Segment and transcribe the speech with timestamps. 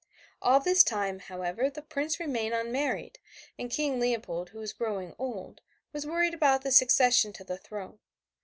[0.41, 3.19] All this time, however, the Prince remained unmarried,
[3.59, 5.61] and King Leopold, who was growing old,
[5.93, 7.99] was worried about the succession to the throne.